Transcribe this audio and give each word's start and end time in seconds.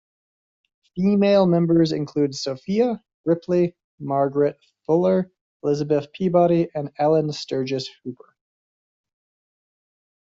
Female 0.95 1.45
members 1.45 1.91
included 1.91 2.33
Sophia 2.33 3.03
Ripley, 3.23 3.77
Margaret 3.99 4.57
Fuller, 4.87 5.31
Elizabeth 5.63 6.11
Peabody, 6.11 6.69
and 6.73 6.91
Ellen 6.97 7.31
Sturgis 7.31 7.87
Hooper. 8.03 8.35